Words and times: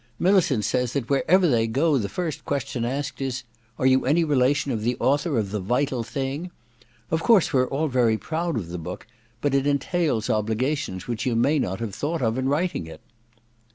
Millicent 0.17 0.65
says 0.65 0.93
that 0.93 1.11
wherever 1.11 1.47
they 1.47 1.67
go 1.67 1.99
the 1.99 2.09
first 2.09 2.43
question 2.43 2.83
asked 2.85 3.21
is, 3.21 3.43
^^ 3.43 3.43
Are 3.77 3.85
you 3.85 4.03
any 4.03 4.23
relation 4.23 4.71
of 4.71 4.81
the 4.81 4.97
author 4.99 5.37
of 5.37 5.51
* 5.51 5.51
The 5.51 5.59
Vital 5.59 6.03
Tmng 6.03 6.49
*?" 6.79 6.89
Of 7.11 7.21
course 7.21 7.53
we're 7.53 7.67
all 7.67 7.87
very 7.87 8.17
proud 8.17 8.57
of 8.57 8.69
the 8.69 8.79
book; 8.79 9.05
but 9.41 9.53
it 9.53 9.67
entails 9.67 10.27
obligations 10.27 11.07
which 11.07 11.27
you 11.27 11.35
may 11.35 11.59
not 11.59 11.79
have 11.81 11.93
thought 11.93 12.23
of 12.23 12.39
in 12.39 12.49
writing 12.49 12.87
it.' 12.87 13.01